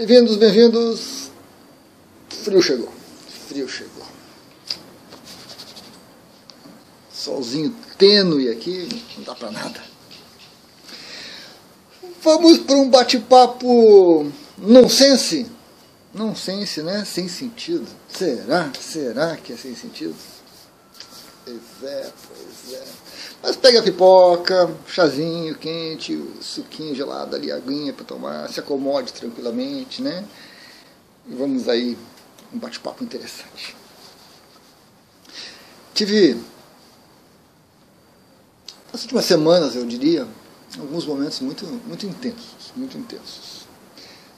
[0.00, 1.30] Bem-vindos, bem-vindos.
[2.30, 2.90] Frio chegou.
[3.48, 4.06] Frio chegou.
[7.12, 8.88] Solzinho tênue aqui,
[9.18, 9.78] não dá pra nada.
[12.22, 15.46] Vamos para um bate-papo nonsense?
[16.14, 17.04] Nonsense, né?
[17.04, 17.86] Sem sentido.
[18.08, 18.72] Será?
[18.80, 20.16] Será que é sem sentido?
[21.50, 22.84] Pois é, pois é.
[23.42, 30.00] Mas pega a pipoca, chazinho quente, suquinho gelado ali, aguinha para tomar, se acomode tranquilamente,
[30.02, 30.24] né?
[31.26, 31.98] E vamos aí,
[32.52, 33.74] um bate-papo interessante.
[35.92, 36.40] Tive,
[38.92, 40.28] nas últimas semanas, eu diria,
[40.78, 43.66] alguns momentos muito, muito intensos, muito intensos.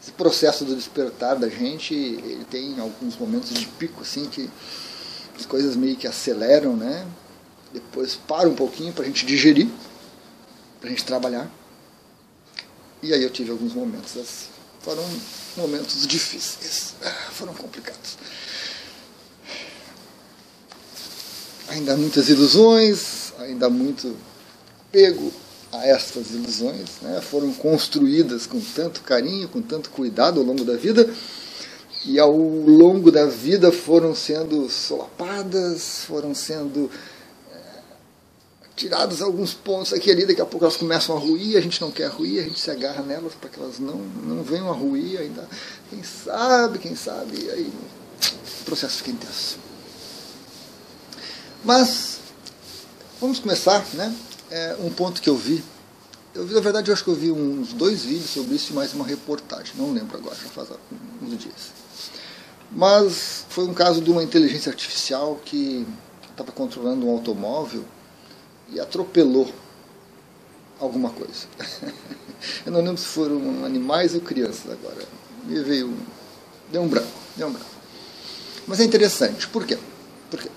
[0.03, 4.51] Esse processo do despertar da gente, ele tem alguns momentos de pico, assim, que
[5.39, 7.07] as coisas meio que aceleram, né?
[7.73, 9.69] Depois para um pouquinho para a gente digerir,
[10.81, 11.51] para a gente trabalhar.
[13.03, 14.49] E aí eu tive alguns momentos assim.
[14.81, 15.05] Foram
[15.57, 18.19] momentos difíceis, ah, foram complicados.
[21.69, 24.17] Ainda muitas ilusões, ainda muito
[24.93, 25.33] apego
[25.73, 27.21] a estas ilusões, né?
[27.23, 31.09] foram construídas com tanto carinho, com tanto cuidado ao longo da vida,
[32.05, 36.91] e ao longo da vida foram sendo solapadas, foram sendo
[38.75, 41.81] tirados alguns pontos aqui e ali, daqui a pouco elas começam a ruir, a gente
[41.81, 44.75] não quer ruir, a gente se agarra nelas para que elas não, não venham a
[44.75, 45.49] ruir ainda.
[45.91, 47.73] Quem sabe, quem sabe, e aí
[48.61, 49.59] o processo fica intenso.
[51.65, 52.19] Mas,
[53.21, 54.15] vamos começar, né?
[54.51, 55.63] É um ponto que eu vi.
[56.35, 58.75] Eu vi, na verdade, eu acho que eu vi uns dois vídeos sobre isso e
[58.75, 60.69] mais uma reportagem, não lembro agora, já faz
[61.23, 61.82] uns dias.
[62.75, 65.87] Mas foi um caso de uma inteligência artificial que
[66.31, 67.85] estava controlando um automóvel
[68.71, 69.53] e atropelou
[70.81, 71.47] alguma coisa.
[72.67, 75.07] Eu não lembro se foram animais ou crianças agora.
[75.45, 75.99] Me veio um.
[76.71, 77.71] Deu um branco, deu um branco.
[78.67, 79.47] Mas é interessante.
[79.49, 79.79] Por quê?
[80.31, 80.49] Por quê?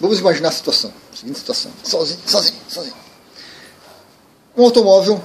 [0.00, 0.92] Vamos imaginar a situação.
[1.12, 1.70] A seguinte situação.
[1.84, 2.96] Sozinho, sozinho, sozinho.
[4.56, 5.22] Um automóvel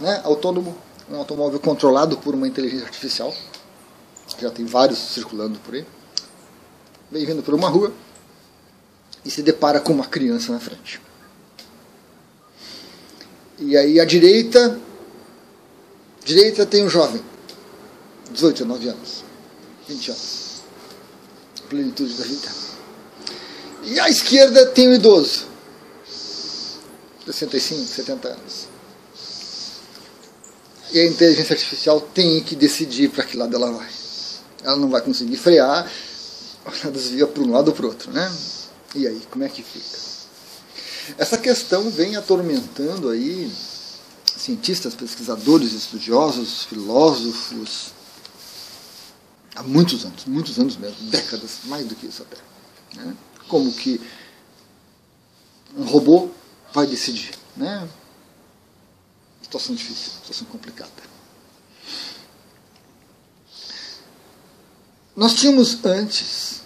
[0.00, 0.76] né, autônomo,
[1.10, 3.34] um automóvel controlado por uma inteligência artificial.
[4.40, 5.86] Já tem vários circulando por aí.
[7.10, 7.92] Vem vindo por uma rua
[9.24, 11.00] e se depara com uma criança na frente.
[13.58, 14.80] E aí à direita,
[16.24, 17.22] direita tem um jovem,
[18.32, 19.24] 18, 19 anos,
[19.86, 20.62] 20 anos,
[21.68, 22.48] plenitude da vida.
[23.84, 25.46] E à esquerda tem um idoso,
[27.26, 28.71] 65, 70 anos.
[30.92, 33.88] E a inteligência artificial tem que decidir para que lado ela vai.
[34.62, 35.90] Ela não vai conseguir frear,
[36.82, 38.30] ela desvia para um lado ou para o outro, né?
[38.94, 40.02] E aí, como é que fica?
[41.18, 43.50] Essa questão vem atormentando aí
[44.36, 47.92] cientistas, pesquisadores, estudiosos, filósofos
[49.54, 52.36] há muitos anos, muitos anos mesmo, décadas, mais do que isso até.
[52.96, 53.16] Né?
[53.48, 54.00] Como que
[55.76, 56.30] um robô
[56.72, 57.88] vai decidir, né?
[59.52, 60.90] Situação difícil, situação complicada.
[65.14, 66.62] Nós tínhamos antes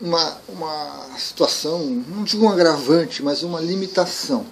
[0.00, 4.44] uma, uma situação, não digo um agravante, mas uma limitação.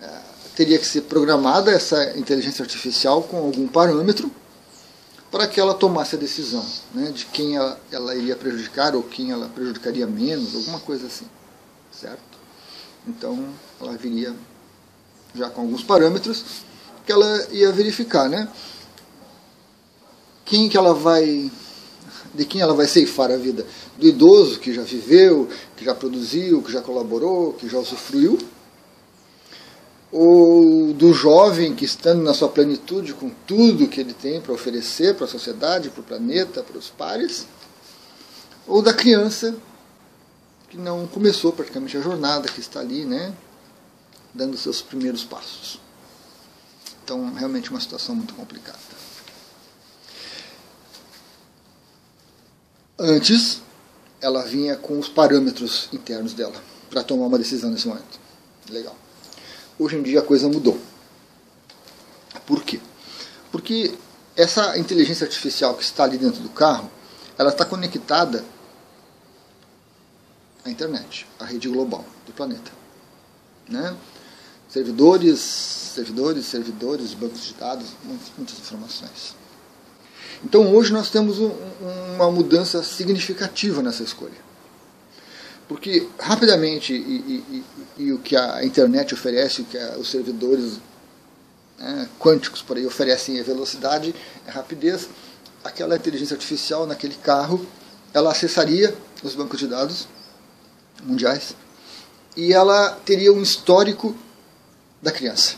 [0.00, 0.20] É,
[0.54, 4.30] teria que ser programada essa inteligência artificial com algum parâmetro
[5.32, 6.64] para que ela tomasse a decisão
[6.94, 11.26] né, de quem ela, ela iria prejudicar ou quem ela prejudicaria menos, alguma coisa assim.
[11.90, 12.38] Certo?
[13.04, 13.48] Então
[13.80, 14.32] ela viria
[15.34, 16.44] já com alguns parâmetros
[17.04, 18.48] que ela ia verificar, né?
[20.44, 21.50] Quem que ela vai
[22.34, 23.64] de quem ela vai ceifar a vida?
[23.96, 28.38] Do idoso que já viveu, que já produziu, que já colaborou, que já usufruiu?
[30.10, 35.14] Ou do jovem que, estando na sua plenitude, com tudo que ele tem para oferecer
[35.14, 37.46] para a sociedade, para o planeta, para os pares?
[38.66, 39.54] Ou da criança
[40.68, 43.32] que não começou praticamente a jornada, que está ali, né,
[44.34, 45.80] dando seus primeiros passos?
[47.04, 48.78] Então, realmente uma situação muito complicada.
[52.98, 53.60] Antes,
[54.20, 56.54] ela vinha com os parâmetros internos dela
[56.88, 58.18] para tomar uma decisão nesse momento.
[58.70, 58.96] Legal.
[59.78, 60.80] Hoje em dia a coisa mudou.
[62.46, 62.80] Por quê?
[63.50, 63.94] Porque
[64.36, 66.90] essa inteligência artificial que está ali dentro do carro,
[67.36, 68.44] ela está conectada
[70.64, 72.72] à internet, à rede global do planeta.
[73.68, 73.96] Né?
[74.74, 77.86] Servidores, servidores, servidores, bancos de dados,
[78.36, 79.36] muitas informações.
[80.42, 81.52] Então hoje nós temos um,
[82.16, 84.34] uma mudança significativa nessa escolha.
[85.68, 87.64] Porque rapidamente, e, e,
[87.98, 90.80] e, e, o que a internet oferece, o que a, os servidores
[91.78, 94.12] né, quânticos por aí oferecem a velocidade,
[94.44, 95.08] a rapidez,
[95.62, 97.64] aquela inteligência artificial naquele carro,
[98.12, 98.92] ela acessaria
[99.22, 100.08] os bancos de dados
[101.04, 101.54] mundiais
[102.36, 104.16] e ela teria um histórico
[105.04, 105.56] da criança.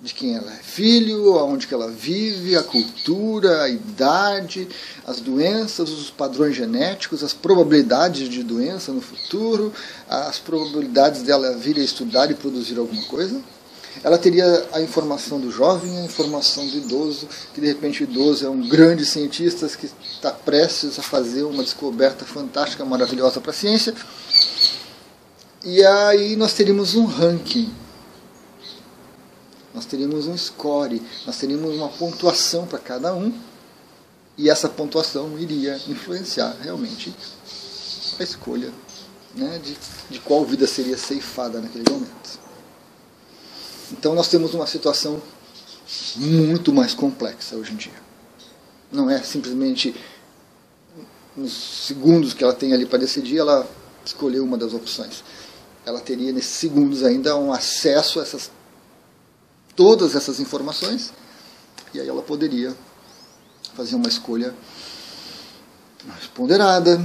[0.00, 4.66] De quem ela é filho, aonde que ela vive, a cultura, a idade,
[5.06, 9.72] as doenças, os padrões genéticos, as probabilidades de doença no futuro,
[10.08, 13.40] as probabilidades dela vir a estudar e produzir alguma coisa.
[14.02, 18.44] Ela teria a informação do jovem, a informação do idoso, que de repente o idoso
[18.44, 23.54] é um grande cientista que está prestes a fazer uma descoberta fantástica, maravilhosa para a
[23.54, 23.94] ciência.
[25.64, 27.72] E aí nós teríamos um ranking
[29.92, 33.30] teríamos um score, nós teríamos uma pontuação para cada um,
[34.38, 37.14] e essa pontuação iria influenciar realmente
[38.18, 38.72] a escolha
[39.34, 39.76] né, de,
[40.08, 42.40] de qual vida seria ceifada naquele momento.
[43.92, 45.20] Então nós temos uma situação
[46.16, 48.02] muito mais complexa hoje em dia.
[48.90, 49.94] Não é simplesmente
[51.36, 51.52] nos
[51.86, 53.68] segundos que ela tem ali para decidir, ela
[54.02, 55.22] escolheu uma das opções.
[55.84, 58.50] Ela teria nesses segundos ainda um acesso a essas
[59.74, 61.12] todas essas informações
[61.94, 62.74] e aí ela poderia
[63.74, 64.54] fazer uma escolha
[66.04, 67.02] mais ponderada,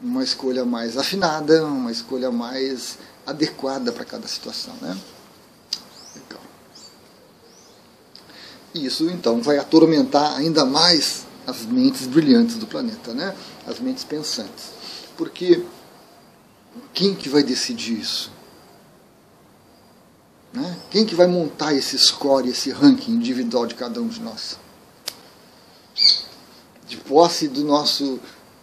[0.00, 4.96] uma escolha mais afinada, uma escolha mais adequada para cada situação, né?
[6.14, 6.42] Legal.
[8.74, 13.34] E isso então vai atormentar ainda mais as mentes brilhantes do planeta, né?
[13.66, 14.70] As mentes pensantes.
[15.16, 15.64] Porque
[16.94, 18.30] quem que vai decidir isso?
[20.52, 20.76] Né?
[20.90, 24.58] Quem que vai montar esse score, esse ranking individual de cada um de nós?
[26.86, 28.18] De posse do nosso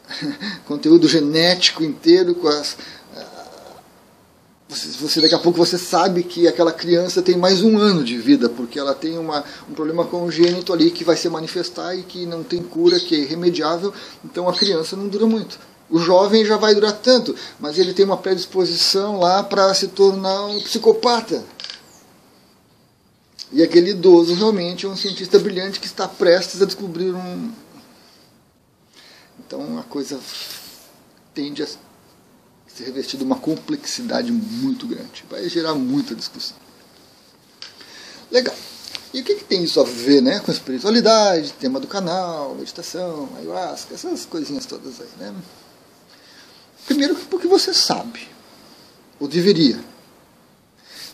[0.66, 2.76] conteúdo genético inteiro, com as,
[4.68, 8.18] você, você, daqui a pouco você sabe que aquela criança tem mais um ano de
[8.18, 12.26] vida, porque ela tem uma, um problema congênito ali que vai se manifestar e que
[12.26, 13.94] não tem cura, que é irremediável,
[14.24, 15.60] então a criança não dura muito.
[15.88, 20.48] O jovem já vai durar tanto, mas ele tem uma predisposição lá para se tornar
[20.48, 21.44] um psicopata.
[23.52, 27.52] E aquele idoso realmente é um cientista brilhante que está prestes a descobrir um.
[29.40, 30.20] Então a coisa
[31.34, 35.24] tende a ser revestida de uma complexidade muito grande.
[35.30, 36.58] Vai gerar muita discussão.
[38.32, 38.56] Legal.
[39.14, 43.30] E o que, que tem isso a ver né, com espiritualidade, tema do canal, meditação,
[43.38, 45.34] ayahuasca, essas coisinhas todas aí, né?
[46.86, 48.28] Primeiro porque você sabe,
[49.18, 49.80] ou deveria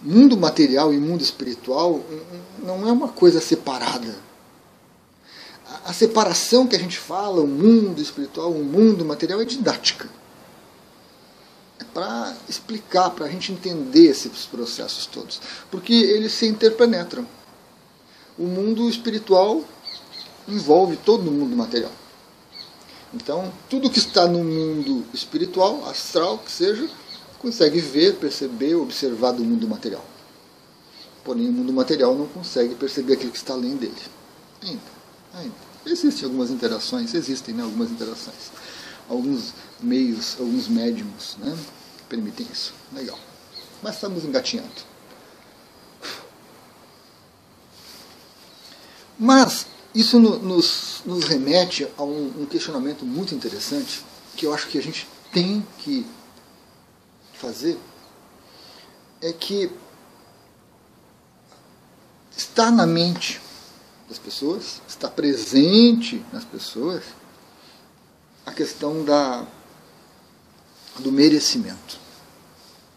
[0.02, 2.02] mundo material e mundo espiritual
[2.64, 4.16] não é uma coisa separada.
[5.86, 10.10] A separação que a gente fala, o mundo espiritual, o mundo material, é didática.
[11.80, 15.42] É para explicar, para a gente entender esses processos todos.
[15.70, 17.26] Porque eles se interpenetram.
[18.38, 19.64] O mundo espiritual
[20.48, 21.92] envolve todo o mundo material.
[23.14, 26.90] Então, tudo que está no mundo espiritual, astral, que seja,
[27.42, 30.06] consegue ver, perceber, observar do mundo material.
[31.24, 34.02] Porém, o mundo material não consegue perceber aquilo que está além dele.
[34.62, 34.82] Ainda.
[35.34, 35.56] ainda.
[35.84, 38.52] Existem algumas interações, existem né, algumas interações.
[39.10, 41.58] Alguns meios, alguns médiums né,
[42.08, 42.74] permitem isso.
[42.94, 43.18] Legal.
[43.82, 44.92] Mas estamos engatinhando.
[49.18, 54.04] Mas isso nos, nos remete a um, um questionamento muito interessante
[54.36, 56.06] que eu acho que a gente tem que
[57.42, 57.78] fazer
[59.22, 59.72] é que
[62.38, 63.42] está na mente
[64.08, 67.04] das pessoas, está presente nas pessoas
[68.46, 69.46] a questão da,
[71.00, 72.00] do merecimento.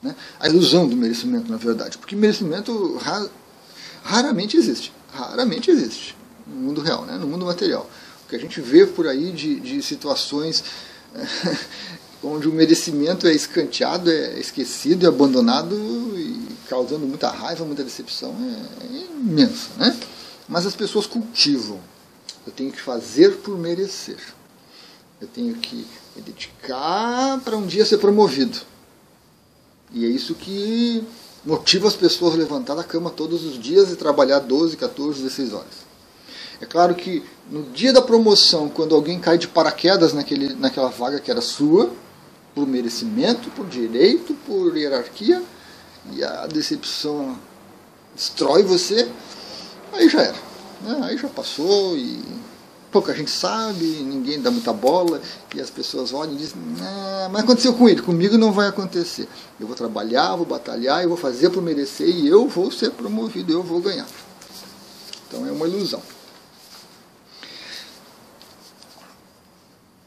[0.03, 0.15] Né?
[0.39, 1.99] A ilusão do merecimento, na verdade.
[1.99, 3.29] Porque merecimento ra,
[4.03, 4.93] raramente existe.
[5.13, 7.17] Raramente existe no mundo real, né?
[7.17, 7.89] no mundo material.
[8.25, 10.65] O que a gente vê por aí de, de situações
[12.25, 15.75] onde o merecimento é escanteado, é esquecido, é abandonado
[16.17, 19.97] e causando muita raiva, muita decepção, é, é imensa, né?
[20.49, 21.79] Mas as pessoas cultivam.
[22.47, 24.19] Eu tenho que fazer por merecer.
[25.21, 28.59] Eu tenho que me dedicar para um dia ser promovido.
[29.93, 31.05] E é isso que
[31.45, 35.53] motiva as pessoas a levantar da cama todos os dias e trabalhar 12, 14, 16
[35.53, 35.85] horas.
[36.61, 41.21] É claro que no dia da promoção, quando alguém cai de paraquedas naquele, naquela vaga
[41.21, 41.91] que era sua,
[42.55, 45.43] por merecimento, por direito, por hierarquia,
[46.13, 47.37] e a decepção
[48.15, 49.09] destrói você,
[49.93, 50.37] aí já era.
[50.83, 51.01] Né?
[51.03, 52.23] Aí já passou e
[52.93, 55.21] pouca gente sabe, ninguém dá muita bola,
[55.53, 56.57] e as pessoas olham e dizem,
[57.33, 59.27] mas aconteceu com ele, comigo não vai acontecer.
[59.59, 63.53] Eu vou trabalhar, vou batalhar, eu vou fazer por merecer e eu vou ser promovido,
[63.53, 64.07] eu vou ganhar.
[65.27, 66.01] Então é uma ilusão.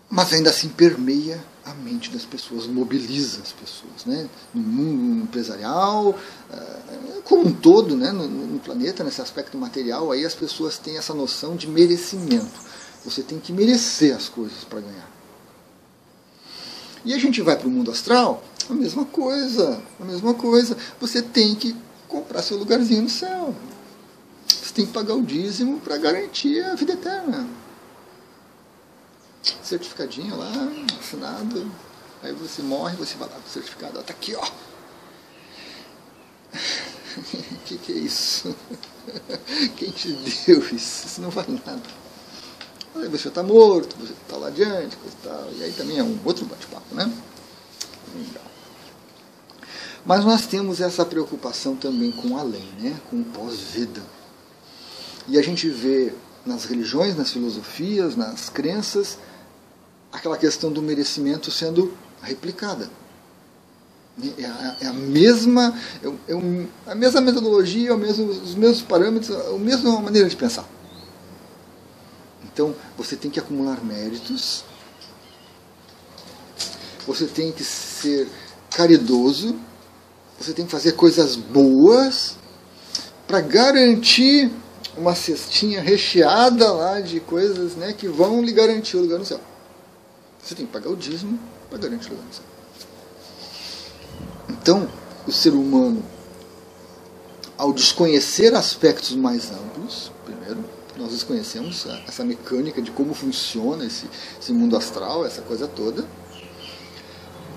[0.09, 4.05] Mas ainda assim permeia a mente das pessoas, mobiliza as pessoas.
[4.05, 4.29] Né?
[4.53, 6.17] No mundo empresarial,
[6.51, 8.11] eh, como um todo, né?
[8.11, 12.67] no, no planeta, nesse aspecto material, aí as pessoas têm essa noção de merecimento.
[13.03, 15.11] Você tem que merecer as coisas para ganhar.
[17.03, 20.77] E a gente vai para o mundo astral, a mesma coisa, a mesma coisa.
[20.99, 21.75] Você tem que
[22.07, 23.53] comprar seu lugarzinho no céu.
[24.47, 27.47] Você tem que pagar o dízimo para garantir a vida eterna.
[29.63, 30.51] Certificadinho lá,
[30.99, 31.71] assinado.
[32.23, 33.99] Aí você morre, você vai lá com o certificado.
[33.99, 34.47] Está aqui, ó.
[37.65, 38.55] Que, que é isso?
[39.75, 40.13] Quem te
[40.45, 41.07] deu isso?
[41.07, 41.81] Isso não vale nada.
[42.95, 45.49] Aí você está morto, você está lá adiante, coisa e tal.
[45.53, 47.11] E aí também é um outro bate-papo, né?
[48.15, 48.45] Legal.
[50.05, 52.97] Mas nós temos essa preocupação também com além, né?
[53.09, 54.01] com o pós-vida.
[55.27, 56.13] E a gente vê
[56.45, 59.17] nas religiões, nas filosofias, nas crenças,
[60.17, 62.89] aquela questão do merecimento sendo replicada.
[64.39, 69.29] É a, é a mesma, é, é a mesma metodologia, o mesmo, os mesmos parâmetros,
[69.29, 70.67] a mesma maneira de pensar.
[72.43, 74.63] Então, você tem que acumular méritos,
[77.05, 78.27] você tem que ser
[78.71, 79.55] caridoso,
[80.39, 82.37] você tem que fazer coisas boas
[83.27, 84.51] para garantir
[84.97, 89.39] uma cestinha recheada lá de coisas né, que vão lhe garantir o lugar no céu.
[90.47, 91.37] Você tem que pagar o dízimo
[91.69, 92.45] para garantir o céu.
[94.47, 94.87] Então,
[95.27, 96.01] o ser humano,
[97.57, 100.63] ao desconhecer aspectos mais amplos, primeiro,
[100.95, 104.09] nós desconhecemos essa mecânica de como funciona esse,
[104.41, 106.05] esse mundo astral, essa coisa toda.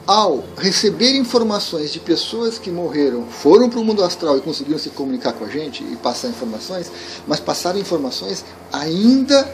[0.05, 4.91] Ao receber informações de pessoas que morreram, foram para o mundo astral e conseguiram se
[4.91, 6.91] comunicar com a gente e passar informações,
[7.25, 9.49] mas passaram informações ainda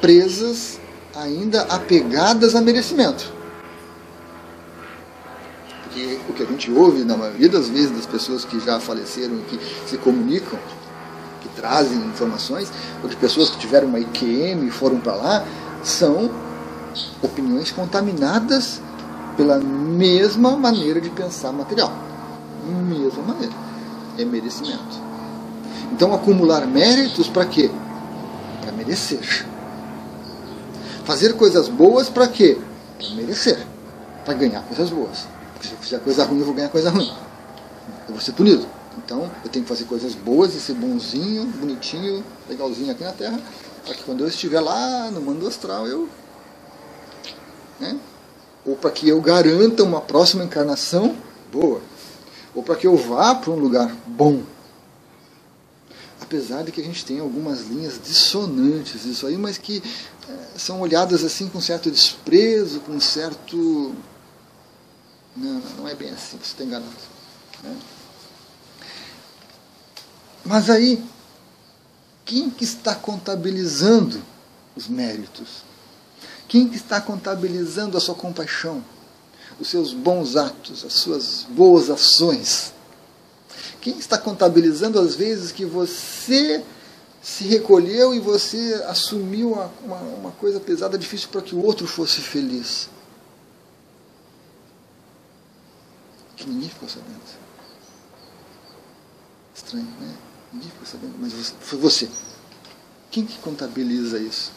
[0.00, 0.80] presas,
[1.18, 3.32] ainda apegadas a merecimento.
[5.82, 9.36] Porque o que a gente ouve na maioria das vezes das pessoas que já faleceram
[9.38, 9.58] e que
[9.88, 10.58] se comunicam
[11.40, 12.70] que trazem informações,
[13.02, 15.44] ou de pessoas que tiveram uma IQM e foram para lá,
[15.82, 16.30] são
[17.22, 18.80] opiniões contaminadas
[19.36, 21.92] pela mesma maneira de pensar material.
[22.66, 23.54] Mesma maneira.
[24.18, 25.08] É merecimento.
[25.92, 27.70] Então, acumular méritos para quê?
[28.60, 29.46] Para merecer.
[31.08, 32.58] Fazer coisas boas para quê?
[32.98, 33.66] Para merecer.
[34.26, 35.26] Para ganhar coisas boas.
[35.54, 37.10] Porque se eu fizer coisa ruim, eu vou ganhar coisa ruim.
[38.06, 38.66] Eu vou ser punido.
[38.98, 43.40] Então eu tenho que fazer coisas boas e ser bonzinho, bonitinho, legalzinho aqui na Terra,
[43.86, 46.10] para que quando eu estiver lá no mundo astral eu.
[47.80, 47.98] Né?
[48.66, 51.16] Ou para que eu garanta uma próxima encarnação
[51.50, 51.80] boa.
[52.54, 54.42] Ou para que eu vá para um lugar bom.
[56.20, 59.82] Apesar de que a gente tem algumas linhas dissonantes isso aí, mas que
[60.28, 63.94] é, são olhadas assim com certo desprezo, com certo.
[65.36, 66.92] Não, não é bem assim, você está enganado.
[67.62, 67.76] Né?
[70.44, 71.02] Mas aí,
[72.24, 74.22] quem que está contabilizando
[74.74, 75.62] os méritos?
[76.48, 78.82] Quem que está contabilizando a sua compaixão,
[79.60, 82.72] os seus bons atos, as suas boas ações?
[83.88, 86.62] Quem está contabilizando as vezes que você
[87.22, 91.86] se recolheu e você assumiu uma, uma, uma coisa pesada, difícil para que o outro
[91.86, 92.90] fosse feliz?
[96.36, 97.18] Que ninguém ficou sabendo.
[99.54, 100.14] Estranho, né?
[100.52, 102.10] Ninguém ficou sabendo, mas foi você.
[103.10, 104.52] Quem que contabiliza isso?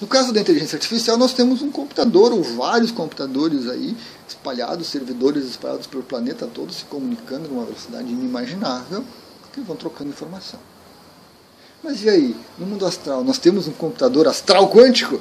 [0.00, 3.96] No caso da inteligência artificial, nós temos um computador, ou vários computadores aí,
[4.28, 9.04] espalhados, servidores espalhados pelo planeta todo, se comunicando numa velocidade inimaginável,
[9.52, 10.60] que vão trocando informação.
[11.82, 12.36] Mas e aí?
[12.58, 15.20] No mundo astral, nós temos um computador astral quântico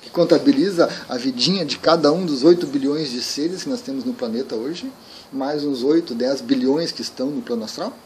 [0.00, 4.04] que contabiliza a vidinha de cada um dos 8 bilhões de seres que nós temos
[4.04, 4.92] no planeta hoje,
[5.32, 7.96] mais uns 8, 10 bilhões que estão no plano astral?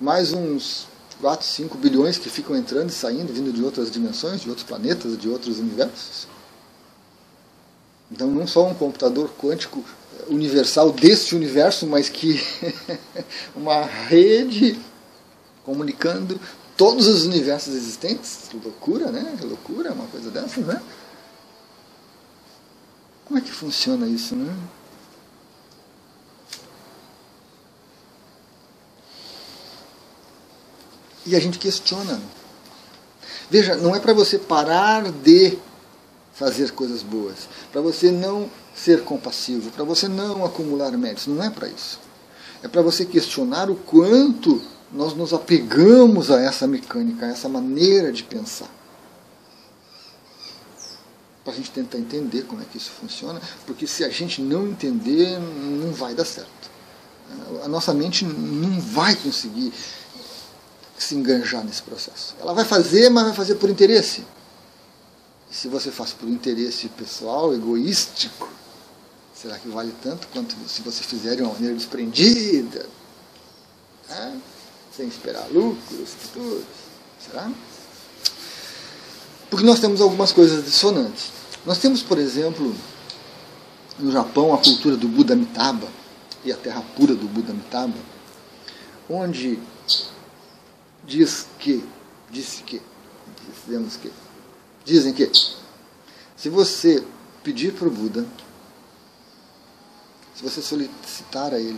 [0.00, 0.88] mais uns
[1.20, 5.18] 4, 5 bilhões que ficam entrando e saindo, vindo de outras dimensões, de outros planetas,
[5.18, 6.26] de outros universos.
[8.10, 9.84] Então, não só um computador quântico
[10.28, 12.42] universal deste universo, mas que
[13.54, 14.78] uma rede
[15.64, 16.40] comunicando
[16.76, 18.50] todos os universos existentes.
[18.52, 19.36] Loucura, né?
[19.42, 20.80] Loucura, uma coisa dessas, né?
[23.26, 24.52] Como é que funciona isso, né?
[31.26, 32.20] E a gente questiona.
[33.50, 35.58] Veja, não é para você parar de
[36.32, 41.50] fazer coisas boas, para você não ser compassivo, para você não acumular méritos, não é
[41.50, 42.00] para isso.
[42.62, 44.62] É para você questionar o quanto
[44.92, 48.68] nós nos apegamos a essa mecânica, a essa maneira de pensar.
[51.44, 54.66] Para a gente tentar entender como é que isso funciona, porque se a gente não
[54.66, 56.70] entender, não vai dar certo.
[57.62, 59.72] A nossa mente não vai conseguir
[61.02, 62.34] se enganjar nesse processo.
[62.40, 64.24] Ela vai fazer, mas vai fazer por interesse.
[65.50, 68.48] E se você faz por interesse pessoal, egoístico,
[69.34, 72.86] será que vale tanto quanto se você fizer de uma maneira desprendida?
[74.08, 74.40] Né?
[74.94, 76.64] Sem esperar lucros, futuros?
[77.18, 77.50] Será?
[79.48, 81.32] Porque nós temos algumas coisas dissonantes.
[81.64, 82.74] Nós temos, por exemplo,
[83.98, 85.88] no Japão, a cultura do Buda Amitabha
[86.44, 87.98] e a terra pura do Buda Amitabha,
[89.08, 89.58] onde
[91.10, 91.84] diz que,
[92.30, 92.80] disse que,
[93.66, 94.12] dizemos que,
[94.84, 95.30] dizem que,
[96.36, 97.04] se você
[97.42, 98.24] pedir para o Buda,
[100.36, 101.76] se você solicitar a ele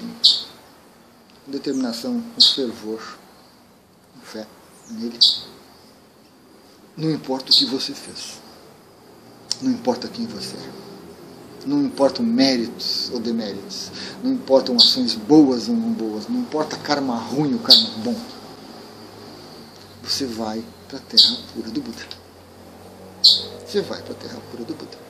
[1.44, 3.18] com determinação, com fervor,
[4.12, 4.46] com fé
[4.90, 5.18] nele,
[6.94, 8.38] não importa o que você fez,
[9.62, 10.82] não importa quem você é.
[11.64, 17.16] Não importam méritos ou deméritos, não importam ações boas ou não boas, não importa karma
[17.16, 18.16] ruim ou karma bom
[20.02, 22.02] você vai para a terra pura do Buda.
[23.66, 25.02] Você vai para a terra pura do Buda.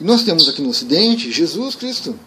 [0.00, 2.18] E nós temos aqui no Ocidente Jesus Cristo,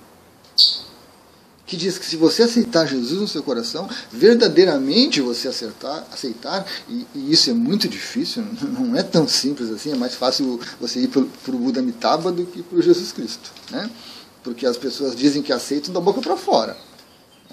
[1.66, 7.08] que diz que se você aceitar Jesus no seu coração, verdadeiramente você acertar, aceitar, e,
[7.16, 11.08] e isso é muito difícil, não é tão simples assim, é mais fácil você ir
[11.08, 13.54] para o Buda Amitabha do que para Jesus Cristo.
[13.70, 13.90] Né?
[14.44, 16.76] Porque as pessoas dizem que aceitam da boca para fora.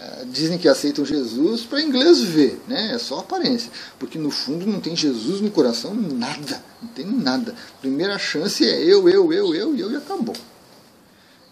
[0.00, 2.94] É, dizem que aceitam Jesus para inglês ver, né?
[2.94, 7.52] É só aparência, porque no fundo não tem Jesus no coração nada, não tem nada.
[7.80, 10.36] Primeira chance é eu, eu, eu, eu e eu e acabou.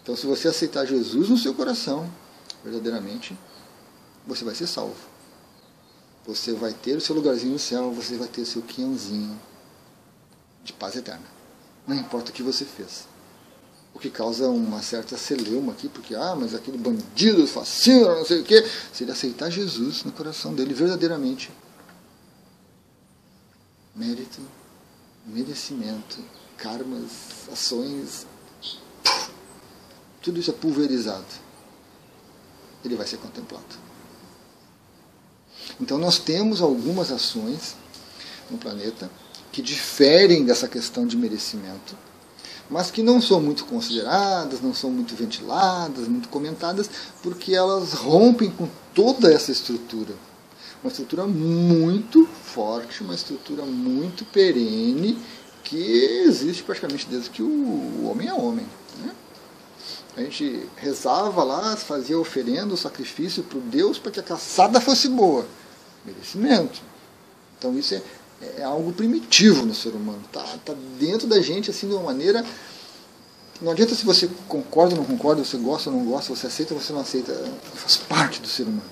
[0.01, 2.09] Então, se você aceitar Jesus no seu coração,
[2.63, 3.37] verdadeiramente,
[4.25, 4.95] você vai ser salvo.
[6.25, 9.37] Você vai ter o seu lugarzinho no céu, você vai ter o seu quinhãozinho
[10.63, 11.25] de paz eterna.
[11.85, 13.05] Não importa o que você fez
[13.97, 18.41] o que causa uma certa celeuma aqui, porque, ah, mas aquele bandido fascina, não sei
[18.41, 18.63] o quê.
[18.93, 21.51] Se ele aceitar Jesus no coração dele verdadeiramente,
[23.95, 24.39] mérito,
[25.25, 26.19] merecimento,
[26.57, 28.27] karmas, ações,
[30.21, 31.25] tudo isso é pulverizado.
[32.85, 33.87] Ele vai ser contemplado.
[35.81, 37.75] Então nós temos algumas ações
[38.51, 39.09] no planeta
[39.51, 41.97] que diferem dessa questão de merecimento
[42.69, 46.89] mas que não são muito consideradas, não são muito ventiladas, muito comentadas,
[47.23, 50.13] porque elas rompem com toda essa estrutura.
[50.83, 55.17] Uma estrutura muito forte, uma estrutura muito perene,
[55.63, 58.65] que existe praticamente desde que o homem é homem.
[58.99, 59.11] Né?
[60.15, 64.79] A gente rezava lá, fazia oferenda, o sacrifício para o Deus para que a caçada
[64.79, 65.45] fosse boa.
[66.05, 66.81] Merecimento.
[67.57, 68.01] Então isso é,
[68.57, 72.45] é algo primitivo no ser humano, tá, tá dentro da gente assim de uma maneira
[73.61, 76.73] não adianta se você concorda ou não concorda, você gosta ou não gosta, você aceita
[76.73, 77.33] ou você não aceita,
[77.73, 78.89] faz parte do ser humano.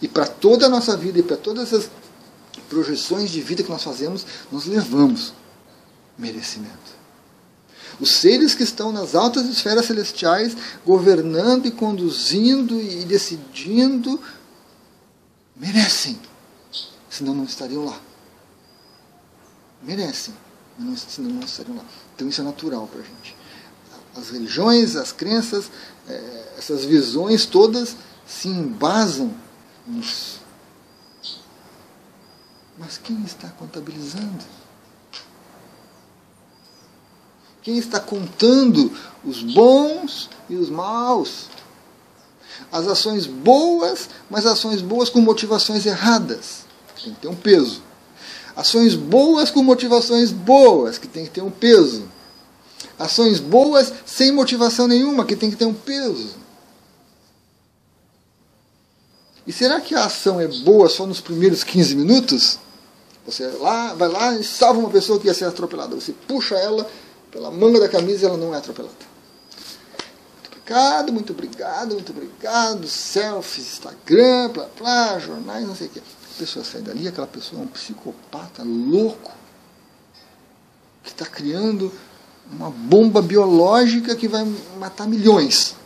[0.00, 1.90] E para toda a nossa vida e para todas as
[2.70, 5.34] projeções de vida que nós fazemos, nós levamos
[6.16, 7.00] merecimento.
[8.00, 14.18] Os seres que estão nas altas esferas celestiais, governando e conduzindo e decidindo,
[15.54, 16.18] merecem,
[17.10, 18.00] senão não estariam lá
[19.82, 20.34] merecem,
[21.08, 21.84] senão não estariam lá.
[22.14, 23.36] Então isso é natural para a gente.
[24.16, 25.70] As religiões, as crenças,
[26.08, 29.34] é, essas visões todas se embasam
[29.86, 30.40] nisso.
[32.78, 34.44] Mas quem está contabilizando?
[37.62, 38.90] Quem está contando
[39.24, 41.48] os bons e os maus?
[42.72, 46.64] As ações boas, mas ações boas com motivações erradas.
[47.02, 47.82] Tem que ter um peso.
[48.56, 52.08] Ações boas com motivações boas, que tem que ter um peso.
[52.98, 56.34] Ações boas sem motivação nenhuma, que tem que ter um peso.
[59.46, 62.58] E será que a ação é boa só nos primeiros 15 minutos?
[63.24, 65.94] Você lá, vai lá e salva uma pessoa que ia ser atropelada.
[65.94, 66.88] Você puxa ela
[67.30, 68.94] pela manga da camisa e ela não é atropelada.
[70.40, 72.86] Muito obrigado, muito obrigado, muito obrigado.
[72.86, 76.02] Selfies, Instagram, blá, blá, jornais, não sei o quê
[76.40, 79.30] pessoa sai dali, aquela pessoa é um psicopata louco
[81.02, 81.92] que está criando
[82.50, 84.44] uma bomba biológica que vai
[84.78, 85.76] matar milhões.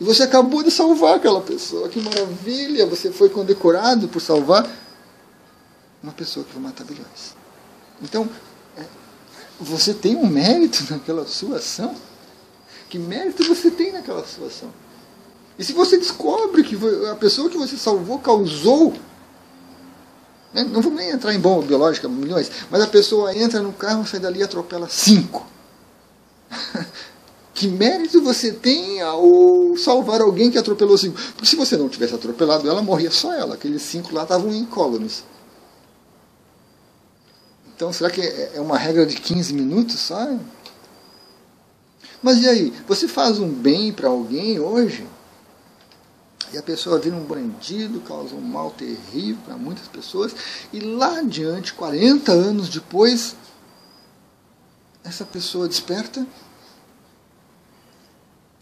[0.00, 1.88] E você acabou de salvar aquela pessoa.
[1.88, 2.86] Que maravilha!
[2.86, 4.68] Você foi condecorado por salvar
[6.02, 7.34] uma pessoa que vai matar bilhões.
[8.02, 8.28] Então,
[8.76, 8.82] é,
[9.60, 11.94] você tem um mérito naquela sua ação?
[12.88, 14.72] Que mérito você tem naquela sua ação?
[15.58, 16.76] E se você descobre que
[17.10, 18.94] a pessoa que você salvou causou.
[20.52, 20.64] Né?
[20.64, 24.20] Não vamos nem entrar em bomba biológica, milhões, mas a pessoa entra no carro, sai
[24.20, 25.46] dali e atropela cinco.
[27.54, 31.20] que mérito você tem ao salvar alguém que atropelou cinco?
[31.32, 33.54] Porque se você não tivesse atropelado ela, morria só ela.
[33.54, 35.24] Aqueles cinco lá estavam incólumes.
[37.74, 40.36] Então, será que é, é uma regra de 15 minutos só?
[42.22, 42.74] Mas e aí?
[42.86, 45.06] Você faz um bem para alguém hoje?
[46.52, 50.34] E a pessoa vira um bandido, causa um mal terrível para muitas pessoas.
[50.72, 53.36] E lá adiante, 40 anos depois,
[55.04, 56.26] essa pessoa desperta,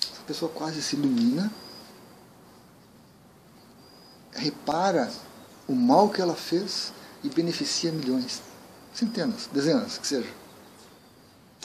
[0.03, 1.51] essa pessoa quase se ilumina,
[4.33, 5.11] repara
[5.67, 6.93] o mal que ela fez
[7.25, 8.43] e beneficia milhões,
[8.93, 10.29] centenas, dezenas, que seja.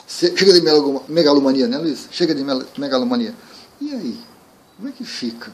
[0.06, 0.62] Chega de
[1.08, 2.08] megalomania, né, Luiz?
[2.10, 2.44] Chega de
[2.78, 3.34] megalomania.
[3.80, 4.20] E aí?
[4.76, 5.52] Como é que fica?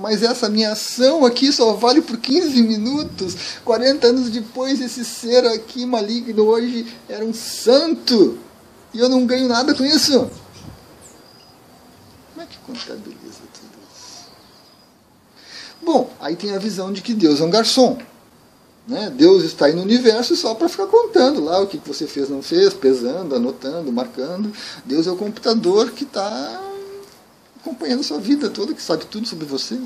[0.00, 3.36] Mas essa minha ação aqui só vale por 15 minutos.
[3.64, 8.38] 40 anos depois, esse ser aqui maligno hoje era um santo.
[8.92, 10.30] E eu não ganho nada com isso.
[12.34, 14.26] Como é que contabiliza tudo isso?
[15.82, 17.98] Bom, aí tem a visão de que Deus é um garçom.
[18.86, 19.10] Né?
[19.10, 22.40] Deus está aí no universo só para ficar contando lá o que você fez, não
[22.40, 24.52] fez, pesando, anotando, marcando.
[24.84, 26.62] Deus é o computador que está
[27.66, 29.80] acompanhando sua vida toda, que sabe tudo sobre você.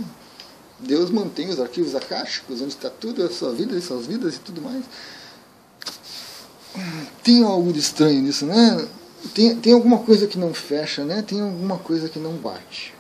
[0.79, 4.39] Deus mantém os arquivos acásticos, onde está tudo, a sua vida, as suas vidas e
[4.41, 4.85] tudo mais.
[7.25, 8.87] Tem algo de estranho nisso, né?
[9.35, 11.23] Tem, tem alguma coisa que não fecha, né?
[11.23, 12.95] Tem alguma coisa que não bate.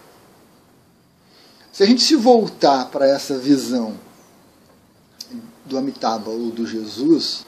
[1.73, 3.95] Se a gente se voltar para essa visão
[5.64, 7.47] do Amitabha ou do Jesus,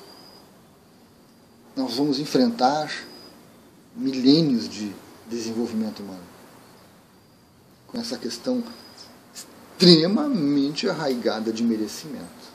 [1.75, 2.91] nós vamos enfrentar
[3.95, 4.93] milênios de
[5.29, 6.32] desenvolvimento humano
[7.93, 8.65] com essa questão
[9.35, 12.51] extremamente arraigada de merecimento.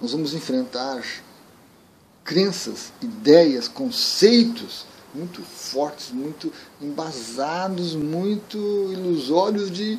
[0.00, 1.02] Nós vamos enfrentar
[2.24, 8.56] crenças, ideias, conceitos muito fortes, muito embasados, muito
[8.92, 9.98] ilusórios de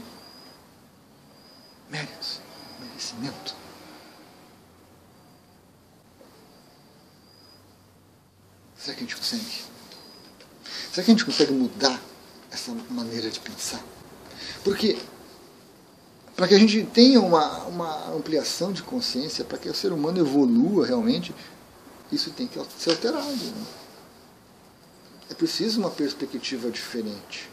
[1.90, 2.40] méritos,
[2.80, 3.56] merecimento.
[8.78, 9.69] Será que a gente consegue?
[10.92, 12.02] Será que a gente consegue mudar
[12.52, 13.84] essa maneira de pensar?
[14.64, 14.98] Porque
[16.36, 20.20] para que a gente tenha uma, uma ampliação de consciência, para que o ser humano
[20.20, 21.36] evolua realmente,
[22.12, 23.28] isso tem que ser alterado.
[23.28, 23.66] Né?
[25.30, 27.50] É preciso uma perspectiva diferente.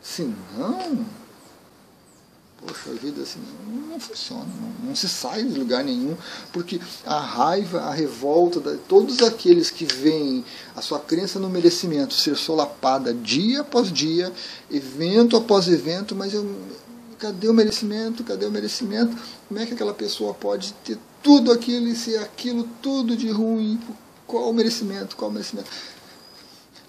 [0.00, 1.04] Senão,
[2.60, 6.16] poxa, vida assim não, funciona, não, não, se sai de lugar nenhum,
[6.52, 12.14] porque a raiva, a revolta, de todos aqueles que veem a sua crença no merecimento
[12.14, 14.32] ser solapada dia após dia,
[14.70, 16.46] evento após evento, mas eu,
[17.18, 18.22] cadê o merecimento?
[18.24, 19.16] Cadê o merecimento?
[19.48, 23.80] Como é que aquela pessoa pode ter tudo aquilo e ser aquilo tudo de ruim?
[24.26, 25.16] Qual o merecimento?
[25.16, 25.70] Qual o merecimento?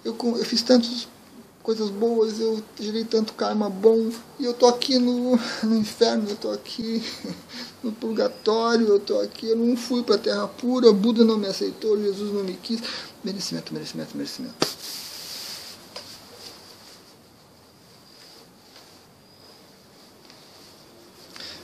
[0.04, 1.08] Eu, eu fiz tantos
[1.62, 6.36] coisas boas, eu gerei tanto karma bom, e eu tô aqui no, no inferno, eu
[6.36, 7.02] tô aqui
[7.82, 11.46] no purgatório, eu tô aqui, eu não fui para a terra pura, Buda não me
[11.46, 12.80] aceitou, Jesus não me quis.
[13.22, 14.66] Merecimento, merecimento, merecimento.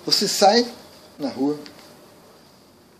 [0.05, 0.71] Você sai
[1.19, 1.59] na rua,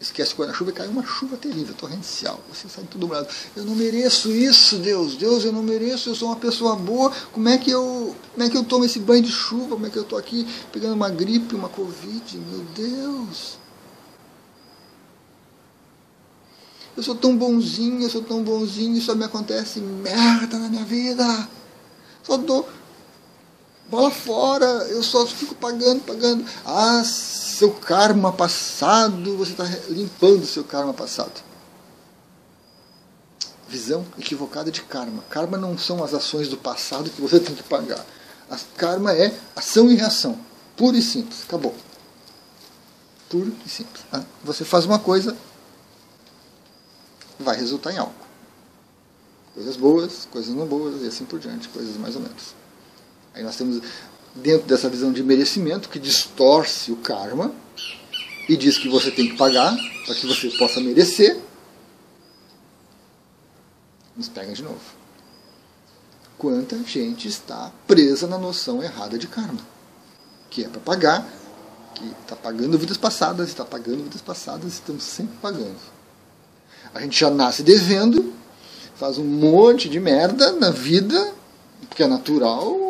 [0.05, 2.41] esquece o guarda-chuva e cai uma chuva terrível, torrencial.
[2.53, 3.27] Você sai todo mundo.
[3.57, 5.17] Eu não mereço isso, Deus.
[5.17, 6.11] Deus, eu não mereço.
[6.11, 7.13] Eu sou uma pessoa boa.
[7.33, 9.75] Como é que eu, como é que eu tomo esse banho de chuva?
[9.75, 12.39] Como é que eu estou aqui pegando uma gripe, uma covid?
[12.39, 13.59] Meu Deus.
[16.97, 21.49] Eu sou tão bonzinho, eu sou tão bonzinho, só me acontece merda na minha vida.
[22.23, 22.69] Só dou
[23.89, 26.45] bola fora, eu só fico pagando, pagando.
[26.65, 27.03] Ah,
[27.55, 31.43] seu karma passado, você está limpando seu karma passado.
[33.69, 35.23] Visão equivocada de karma.
[35.31, 38.05] Karma não são as ações do passado que você tem que pagar.
[38.51, 40.39] A karma é ação e reação.
[40.77, 41.45] Puro e simples.
[41.45, 41.75] Acabou.
[43.29, 44.05] Puro e simples.
[44.13, 45.37] Ah, você faz uma coisa,
[47.39, 48.15] vai resultar em algo.
[49.55, 51.69] Coisas boas, coisas não boas e assim por diante.
[51.69, 52.55] Coisas mais ou menos.
[53.33, 53.81] Aí nós temos,
[54.35, 57.53] dentro dessa visão de merecimento, que distorce o karma
[58.49, 61.41] e diz que você tem que pagar para que você possa merecer,
[64.17, 64.81] nos pega de novo.
[66.37, 69.61] Quanta gente está presa na noção errada de karma,
[70.51, 71.27] que é para pagar,
[71.95, 75.95] que está pagando vidas passadas, está pagando vidas passadas, estamos sempre pagando.
[76.93, 78.33] A gente já nasce devendo,
[78.97, 81.33] faz um monte de merda na vida
[81.89, 82.84] porque é natural,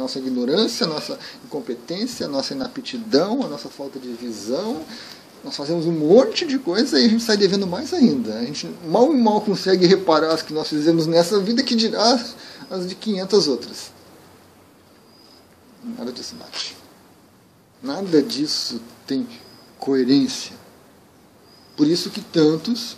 [0.00, 4.82] nossa ignorância, nossa incompetência, nossa inaptidão, a nossa falta de visão.
[5.44, 8.38] Nós fazemos um monte de coisa e a gente sai devendo mais ainda.
[8.38, 12.20] A gente mal e mal consegue reparar as que nós fizemos nessa vida, que dirá
[12.70, 13.92] as de 500 outras.
[15.82, 16.76] Nada disso bate.
[17.82, 19.26] Nada disso tem
[19.78, 20.54] coerência.
[21.76, 22.96] Por isso que tantos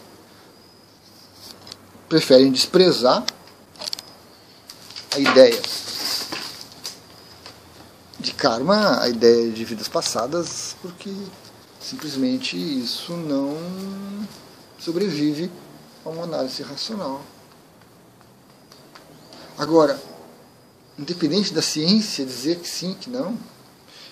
[2.09, 3.25] preferem desprezar
[5.15, 5.61] a ideia
[8.23, 11.13] de karma, a ideia de vidas passadas, porque
[11.81, 13.57] simplesmente isso não
[14.79, 15.51] sobrevive
[16.05, 17.21] a uma análise racional.
[19.59, 20.01] Agora,
[20.97, 23.37] independente da ciência dizer que sim, que não,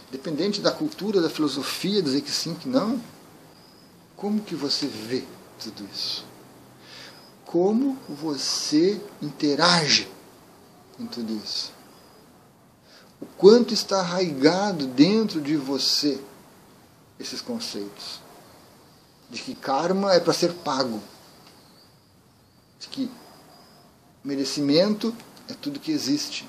[0.09, 3.01] independente da cultura, da filosofia dizer que sim, que não,
[4.17, 5.25] como que você vê
[5.63, 6.25] tudo isso?
[7.45, 10.09] Como você interage
[10.99, 11.80] em tudo isso?
[13.21, 16.19] O quanto está arraigado dentro de você
[17.19, 18.21] esses conceitos?
[19.29, 21.03] De que karma é para ser pago.
[22.79, 23.11] De que
[24.25, 25.15] merecimento
[25.49, 26.49] é tudo que existe.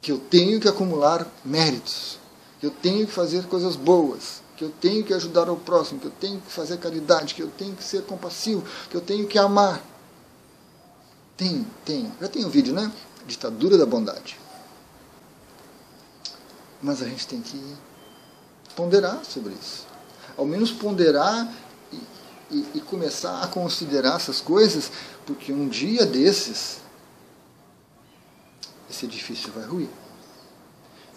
[0.00, 2.18] Que eu tenho que acumular méritos.
[2.60, 4.40] Que eu tenho que fazer coisas boas.
[4.56, 5.98] Que eu tenho que ajudar ao próximo.
[5.98, 7.34] Que eu tenho que fazer caridade.
[7.34, 8.64] Que eu tenho que ser compassivo.
[8.88, 9.82] Que eu tenho que amar.
[11.36, 12.10] Tem, tem.
[12.20, 12.90] Já tem um vídeo, né?
[13.26, 14.38] Ditadura da bondade.
[16.82, 17.60] Mas a gente tem que
[18.74, 19.86] ponderar sobre isso.
[20.36, 21.52] Ao menos ponderar
[21.92, 21.96] e,
[22.50, 24.90] e, e começar a considerar essas coisas,
[25.24, 26.80] porque um dia desses
[28.88, 29.88] esse edifício vai ruir.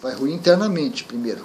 [0.00, 1.44] Vai ruir internamente, primeiro.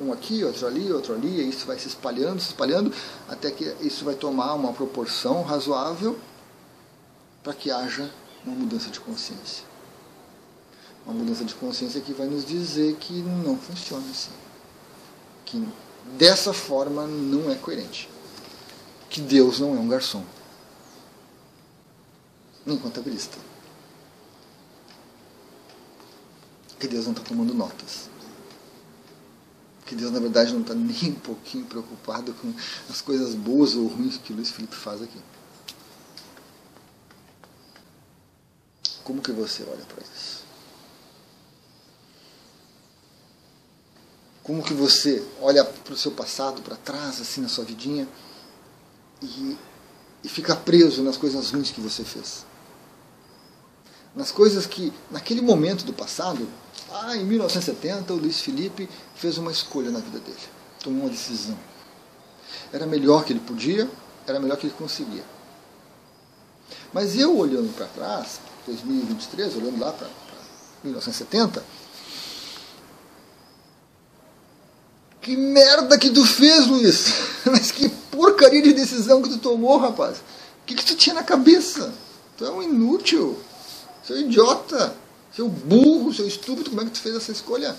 [0.00, 2.92] Um aqui, outro ali, outro ali, e isso vai se espalhando, se espalhando,
[3.28, 6.18] até que isso vai tomar uma proporção razoável
[7.42, 8.10] para que haja
[8.44, 9.69] uma mudança de consciência.
[11.04, 14.30] Uma mudança de consciência que vai nos dizer que não funciona assim.
[15.44, 15.66] Que
[16.16, 18.08] dessa forma não é coerente.
[19.08, 20.24] Que Deus não é um garçom.
[22.64, 23.50] Nem contabilista.
[26.80, 28.08] que Deus não está tomando notas.
[29.84, 32.52] Que Deus, na verdade, não está nem um pouquinho preocupado com
[32.88, 35.20] as coisas boas ou ruins que Luiz Felipe faz aqui.
[39.04, 40.44] Como que você olha para isso?
[44.50, 48.08] Como que você olha para o seu passado, para trás, assim, na sua vidinha,
[49.22, 49.56] e,
[50.24, 52.44] e fica preso nas coisas ruins que você fez?
[54.12, 56.48] Nas coisas que, naquele momento do passado,
[56.90, 60.36] ah, em 1970, o Luiz Felipe fez uma escolha na vida dele,
[60.82, 61.56] tomou uma decisão.
[62.72, 63.88] Era melhor que ele podia,
[64.26, 65.24] era melhor que ele conseguia.
[66.92, 70.08] Mas eu olhando para trás, 2023, olhando lá para
[70.82, 71.62] 1970,
[75.20, 77.12] que merda que tu fez, Luiz!
[77.46, 80.18] Mas que porcaria de decisão que tu tomou, rapaz!
[80.18, 81.92] O que, que tu tinha na cabeça?
[82.36, 83.38] Tu é um inútil,
[84.04, 84.94] seu idiota!
[85.34, 87.76] Seu burro, seu estúpido, como é que tu fez essa escolha?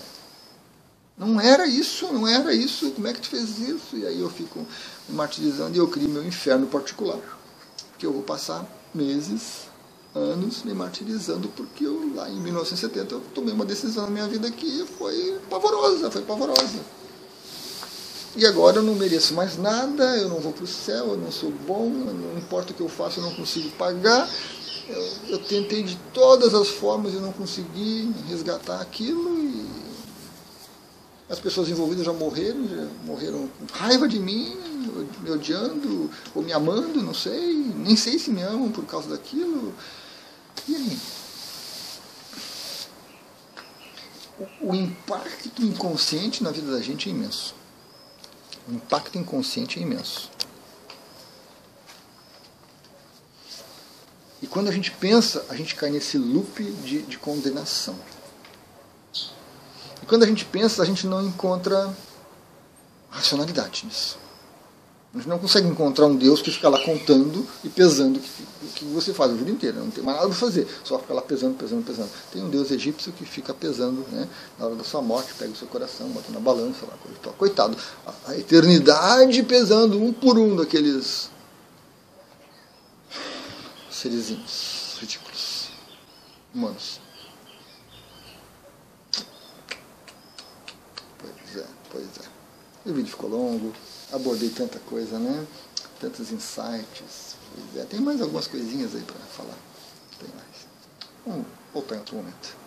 [1.18, 3.96] Não era isso, não era isso, como é que tu fez isso?
[3.96, 4.66] E aí eu fico
[5.08, 7.20] martirizando e eu crio meu inferno particular.
[7.90, 9.68] Porque eu vou passar meses,
[10.14, 14.50] anos me martirizando porque eu lá em 1970 eu tomei uma decisão na minha vida
[14.50, 16.80] que foi pavorosa, foi pavorosa.
[18.34, 21.30] E agora eu não mereço mais nada, eu não vou para o céu, eu não
[21.30, 24.26] sou bom, não importa o que eu faço, eu não consigo pagar,
[24.88, 29.66] eu, eu, tentei de todas as formas e não consegui resgatar aquilo e
[31.28, 34.56] as pessoas envolvidas já morreram, já morreram com raiva de mim,
[35.20, 39.74] me odiando ou me amando, não sei, nem sei se me amam por causa daquilo.
[40.68, 40.98] E aí?
[44.38, 47.61] O, o impacto inconsciente na vida da gente é imenso.
[48.68, 50.30] O impacto inconsciente é imenso.
[54.40, 57.96] E quando a gente pensa, a gente cai nesse loop de, de condenação.
[60.02, 61.96] E quando a gente pensa, a gente não encontra
[63.10, 64.18] racionalidade nisso.
[65.14, 68.84] A gente não consegue encontrar um Deus que fica lá contando e pesando o que,
[68.86, 69.78] você faz a vida inteira.
[69.78, 72.08] Não tem mais nada para fazer, só fica lá pesando, pesando, pesando.
[72.32, 74.26] Tem um Deus egípcio que fica pesando né,
[74.58, 76.86] na hora da sua morte, pega o seu coração, bota na balança.
[76.86, 81.28] Lá, coitado, a, a eternidade pesando um por um daqueles
[83.90, 85.68] serizinhos ridículos,
[86.54, 87.00] humanos.
[91.18, 92.90] Pois é, pois é.
[92.90, 93.72] O vídeo ficou longo,
[94.12, 95.46] abordei tanta coisa, né?
[96.00, 97.36] Tantos insights.
[97.54, 97.86] Pois é.
[97.86, 99.58] Tem mais algumas coisinhas aí para falar.
[100.18, 100.66] Tem mais.
[101.26, 102.61] Vamos voltar em outro momento.